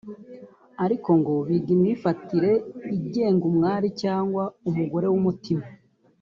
[0.83, 2.51] ariko ngo biga imyifatire
[2.97, 5.65] igenga umwari cyangwa umugore w’umutima